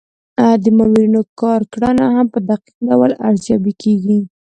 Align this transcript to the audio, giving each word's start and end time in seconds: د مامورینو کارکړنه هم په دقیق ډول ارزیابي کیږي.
د 0.63 0.65
مامورینو 0.77 1.21
کارکړنه 1.41 2.05
هم 2.15 2.25
په 2.33 2.39
دقیق 2.49 2.73
ډول 2.89 3.11
ارزیابي 3.29 3.73
کیږي. 3.83 4.19